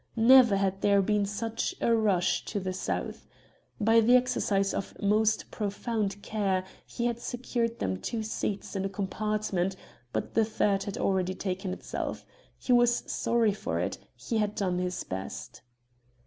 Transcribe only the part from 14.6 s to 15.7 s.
his best.